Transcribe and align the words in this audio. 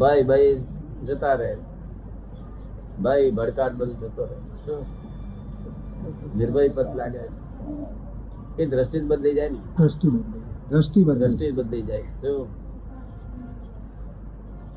ભાઈ 0.00 0.22
ભાઈ 0.22 0.64
જતા 1.06 1.32
રહે. 1.32 1.56
ભાઈ 3.02 3.30
ભડકાટ 3.30 3.72
બધું 3.72 4.00
જતો 4.00 4.24
રહે. 4.24 4.34
શું? 4.34 4.86
નિર્ભય 6.38 6.68
પદ 6.68 6.96
લાગે. 6.96 7.18
એ 8.62 8.66
દ્રષ્ટિ 8.66 9.00
જ 9.00 9.04
બદલી 9.04 9.34
જાય 9.34 9.48
ને. 9.48 9.58
દ્રષ્ટિ 9.58 10.08
બદલાઈ 10.08 10.42
દ્રષ્ટિ 10.70 11.04
બદલાઈ 11.04 11.28
દ્રષ્ટિ 11.28 11.50
જ 11.50 11.54
બદલી 11.54 11.82
જાય. 11.82 12.02
શું? 12.02 12.48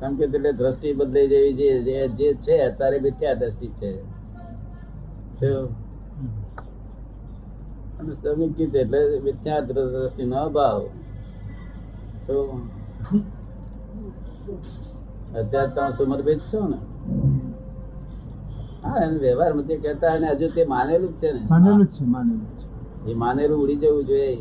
સંકેત 0.00 0.34
એટલે 0.34 0.52
દ્રષ્ટિ 0.52 0.92
બદલાઈ 0.92 1.28
જેવી 1.28 1.52
જે 1.52 2.08
જે- 2.08 2.34
છે 2.34 2.58
અત્યારે 2.58 2.98
બી 2.98 3.10
ત્યાં 3.10 3.38
દ્રષ્ટિ 3.38 3.68
છે. 3.68 4.02
અને 7.98 8.14
સમીકિત 8.14 8.74
એટલે 8.74 9.20
મિથ્યા 9.20 9.60
દ્રષ્ટિ 9.60 10.24
નો 10.24 10.36
અભાવ. 10.36 10.86
તો 12.26 12.60
અત્યારે 15.34 15.70
તમે 15.74 15.92
સમર્પિત 15.92 16.40
છો 16.52 16.68
ને? 16.68 16.76
હા 18.82 19.04
એને 19.04 19.18
વ્યવહાર 19.18 19.54
મધ્ય 19.54 19.76
કહેતા 19.76 20.12
અને 20.12 20.26
હજુ 20.28 20.48
તે 20.54 20.64
માનેલું 20.64 21.08
જ 21.08 21.14
છે 21.14 21.32
ને. 21.32 21.40
માનેલું 21.50 21.86
જ 21.86 21.90
છે 21.90 22.04
માનેલું 22.04 22.46
છે. 22.58 23.10
એ 23.10 23.14
માનેલું 23.14 23.62
ઉડી 23.62 23.76
જવું 23.76 24.04
જોઈએ. 24.06 24.38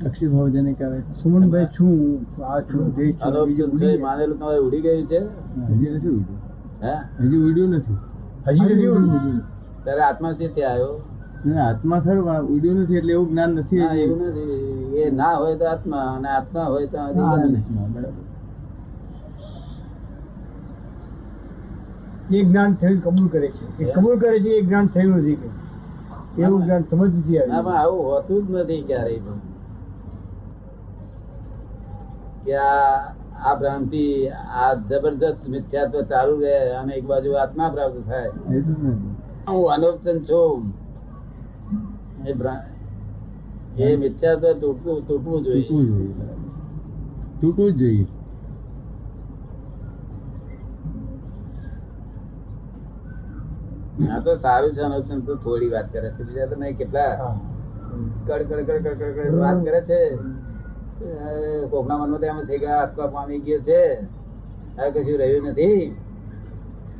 સાક્ષી 0.00 0.26
ભાવ 0.26 0.48
જેને 0.48 0.72
કહેવાય 0.72 1.02
સુમનભાઈ 1.22 1.66
છું 1.66 2.26
આ 2.44 2.60
છું 2.60 2.94
જે 2.96 3.12
છું 3.12 3.46
બીજું 3.46 3.78
છે 3.78 3.98
માનેલું 3.98 4.38
તમારે 4.38 4.58
ઉડી 4.58 4.80
ગયું 4.80 5.06
છે. 5.06 5.20
હજી 5.68 5.90
નથી 5.90 6.08
ઉડ્યું. 6.08 6.38
હે? 6.82 6.94
હજી 7.20 7.36
ઉડ્યું 7.36 7.70
નથી. 7.70 7.96
હજી 8.46 8.74
નથી 8.74 8.86
ઉડ્યું 8.86 9.42
ત્યારે 9.84 10.02
આત્મા 10.02 10.32
છે 10.32 10.48
ત્યાં 10.48 10.72
આવ્યો? 10.72 11.00
ના, 11.44 11.68
આત્મા 11.68 12.00
ખરું 12.00 12.24
પણ 12.24 12.46
ઉડ્યું 12.46 12.76
નથી 12.80 12.96
એટલે 12.96 13.12
એવું 13.12 13.28
જ્ઞાન 13.28 13.50
નથી 13.50 13.76
એવું 13.76 14.18
નથી. 14.28 14.69
એ 15.00 15.10
ના 15.10 15.34
હોય 15.36 15.56
તો 15.56 15.64
આત્મા 15.66 16.06
અને 16.16 16.28
આત્મા 16.28 16.66
હોય 16.72 16.86
તો. 16.86 16.98
એ 22.30 22.44
જ્ઞાન 22.44 22.76
થયું 22.76 22.98
કબૂલ 23.00 23.28
કરે 23.28 23.48
છે. 23.56 23.64
એ 23.78 23.92
કબૂલ 23.94 24.16
કરે 24.18 24.36
છે 24.42 24.50
એ 24.58 24.62
જ્ઞાન 24.62 24.86
થયું 24.88 25.16
નથી 25.18 25.38
એવું 26.38 26.60
જ્ઞાન 26.62 26.84
સમજ 26.90 27.12
નથી 27.14 27.38
આવ્યું 27.38 27.76
આવું 27.76 28.02
હોતું 28.04 28.42
જ 28.46 28.50
નથી 28.56 28.82
ક્યારેય 28.82 29.32
કે 32.44 32.52
આ 32.58 32.94
આ 33.42 33.54
ભ્રાંતિ 33.56 34.04
આ 34.60 34.70
જબરદસ્ત 34.88 35.42
મિથ્યાત્વ 35.48 35.96
ચાલુ 36.10 36.34
રહે 36.42 36.54
અને 36.80 36.92
એક 36.94 37.04
બાજુ 37.06 37.30
આત્મા 37.36 37.70
પ્રાપ્ત 37.70 37.98
થાય. 38.08 38.30
હું 39.48 39.66
અનોપચન 39.74 40.18
છું. 40.28 40.62
એ 42.26 42.32
એ 43.84 43.96
મિથ્યાત્વ 43.96 44.44
તૂટવું 44.60 44.98
તૂટવું 45.06 45.44
જોઈએ. 45.44 45.66
તૂટવું 45.68 45.86
જોઈએ. 45.88 46.14
તૂટવું 47.40 47.70
જ 47.72 47.78
જોઈએ. 47.78 48.06
આ 54.10 54.20
તો 54.20 54.32
સારું 54.36 54.74
છે 54.74 54.80
અનોપચન 54.80 55.20
તો 55.20 55.34
થોડી 55.36 55.70
વાત 55.70 55.86
કરે 55.92 56.08
છે. 56.10 56.22
બીજા 56.24 56.46
તો 56.46 56.56
નહીં 56.56 56.76
કેટલા 56.76 57.12
કડ 58.26 58.42
કડ 58.48 58.60
કડ 58.68 58.86
કડ 58.98 59.12
કડ 59.16 59.38
વાત 59.38 59.58
કરે 59.64 59.80
છે. 59.82 60.00
કોકના 61.70 61.98
મનમાં 61.98 62.22
એમ 62.22 62.38
થઈ 62.48 62.58
ગયા 62.58 62.80
આત્મા 62.80 63.06
પામી 63.06 63.40
ગયો 63.40 63.60
છે. 63.60 63.82
હવે 64.76 64.88
કશું 64.94 65.18
રહ્યું 65.18 65.44
નથી. 65.48 65.82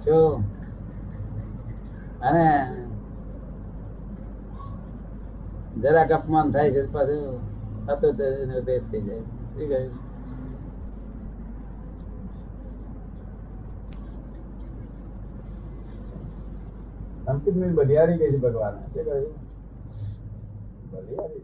જો. 0.05 0.19
અને 2.21 2.47
જરાક 5.83 6.11
અપમાન 6.19 6.47
થાય 6.55 6.71
છે, 6.75 6.83
પાછું 6.95 7.23
હતો 7.89 8.09
જ 8.19 8.21
થઈ 8.91 9.03
જાય. 9.07 9.25
શું 9.55 9.67
કહ્યું 17.45 17.73
બલિયારી 17.79 18.19
કહે 18.21 18.27
છે 18.33 18.39
ભગવાન. 18.45 18.75
શું 18.93 19.05
કહ્યું 19.07 19.33
બલિયારી 20.93 21.43